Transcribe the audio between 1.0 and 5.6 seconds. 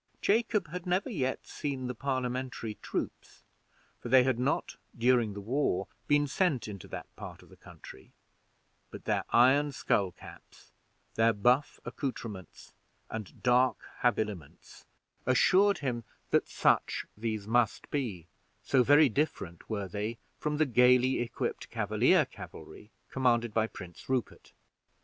yet seen the Parliamentary troops, for they had not during the